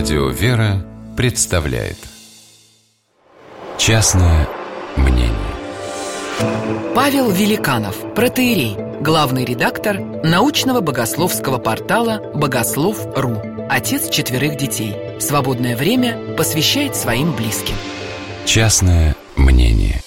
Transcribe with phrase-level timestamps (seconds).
[0.00, 0.82] Радио «Вера»
[1.14, 1.98] представляет
[3.76, 4.48] Частное
[4.96, 5.34] мнение
[6.94, 14.96] Павел Великанов, протеерей, главный редактор научного богословского портала «Богослов.ру», отец четверых детей.
[15.20, 17.74] Свободное время посвящает своим близким.
[18.46, 20.00] Частное мнение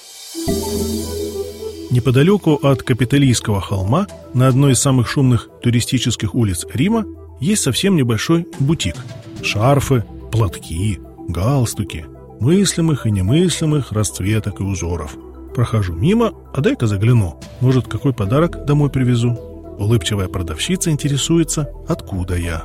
[1.92, 7.04] Неподалеку от Капитолийского холма, на одной из самых шумных туристических улиц Рима,
[7.38, 8.96] есть совсем небольшой бутик.
[9.44, 10.98] Шарфы, платки,
[11.28, 12.06] галстуки,
[12.40, 15.16] мыслимых и немыслимых расцветок и узоров.
[15.54, 17.38] Прохожу мимо, а дай-ка загляну.
[17.60, 19.38] Может, какой подарок домой привезу?
[19.78, 22.64] Улыбчивая продавщица интересуется, откуда я.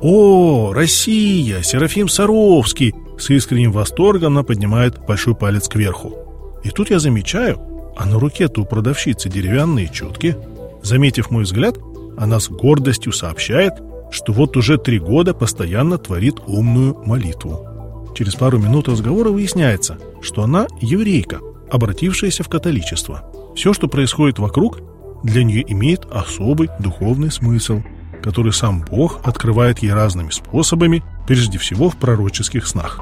[0.00, 1.62] «О, Россия!
[1.62, 6.16] Серафим Саровский!» С искренним восторгом она поднимает большой палец кверху.
[6.62, 7.60] И тут я замечаю,
[7.96, 10.36] а на руке-то у продавщицы деревянные четки.
[10.82, 11.78] Заметив мой взгляд,
[12.16, 13.74] она с гордостью сообщает,
[14.10, 17.66] что вот уже три года постоянно творит умную молитву.
[18.14, 21.38] Через пару минут разговора выясняется, что она еврейка,
[21.70, 23.24] обратившаяся в католичество.
[23.54, 24.80] Все, что происходит вокруг,
[25.22, 27.82] для нее имеет особый духовный смысл,
[28.22, 33.00] который сам Бог открывает ей разными способами, прежде всего в пророческих снах.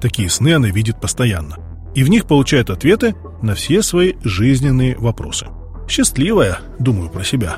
[0.00, 1.56] Такие сны она видит постоянно.
[1.94, 5.46] И в них получает ответы на все свои жизненные вопросы.
[5.88, 7.56] Счастливая, думаю про себя,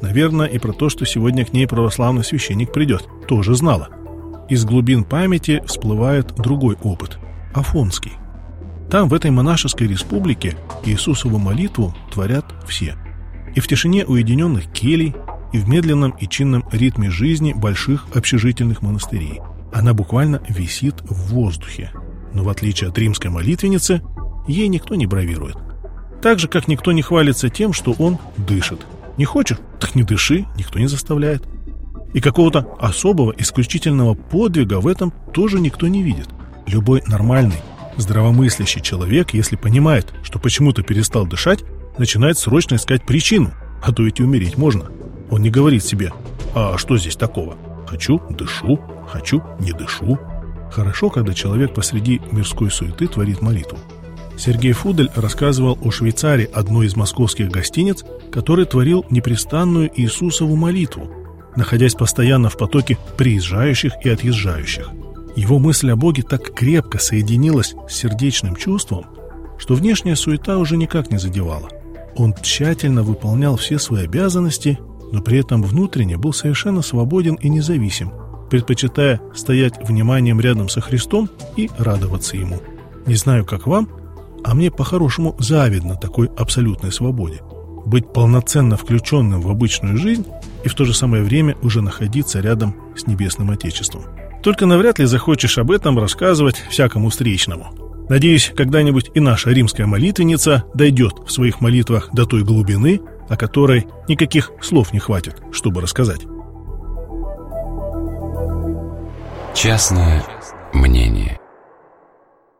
[0.00, 3.88] Наверное, и про то, что сегодня к ней православный священник придет, тоже знала.
[4.48, 7.18] Из глубин памяти всплывает другой опыт–
[7.54, 8.12] Афонский.
[8.90, 12.96] Там, в этой монашеской республике, Иисусову молитву творят все.
[13.54, 15.14] И в тишине уединенных келей,
[15.52, 19.40] и в медленном и чинном ритме жизни больших общежительных монастырей.
[19.72, 21.90] Она буквально висит в воздухе.
[22.32, 24.02] Но в отличие от римской молитвенницы,
[24.46, 25.56] ей никто не бравирует.
[26.22, 28.86] Так же, как никто не хвалится тем, что он дышит–
[29.18, 29.58] не хочешь?
[29.80, 31.42] Так не дыши, никто не заставляет.
[32.14, 36.28] И какого-то особого, исключительного подвига в этом тоже никто не видит.
[36.66, 37.60] Любой нормальный,
[37.96, 41.64] здравомыслящий человек, если понимает, что почему-то перестал дышать,
[41.98, 43.50] начинает срочно искать причину,
[43.82, 44.86] а то ведь и умереть можно.
[45.30, 46.12] Он не говорит себе
[46.54, 47.56] «А что здесь такого?»
[47.86, 50.18] «Хочу– дышу, хочу– не дышу».
[50.70, 53.78] Хорошо, когда человек посреди мирской суеты творит молитву.
[54.38, 61.10] Сергей Фудель рассказывал о Швейцарии, одной из московских гостиниц, который творил непрестанную Иисусову молитву,
[61.56, 64.90] находясь постоянно в потоке приезжающих и отъезжающих.
[65.34, 69.06] Его мысль о Боге так крепко соединилась с сердечным чувством,
[69.58, 71.68] что внешняя суета уже никак не задевала.
[72.16, 74.78] Он тщательно выполнял все свои обязанности,
[75.10, 78.12] но при этом внутренне был совершенно свободен и независим,
[78.50, 82.60] предпочитая стоять вниманием рядом со Христом и радоваться Ему.
[83.06, 83.88] Не знаю, как вам,
[84.44, 87.40] а мне по-хорошему завидно такой абсолютной свободе.
[87.86, 90.26] Быть полноценно включенным в обычную жизнь
[90.64, 94.04] и в то же самое время уже находиться рядом с Небесным Отечеством.
[94.42, 97.88] Только навряд ли захочешь об этом рассказывать всякому встречному.
[98.08, 103.86] Надеюсь, когда-нибудь и наша римская молитвенница дойдет в своих молитвах до той глубины, о которой
[104.08, 106.22] никаких слов не хватит, чтобы рассказать.
[109.54, 110.24] Частное
[110.72, 111.27] мнение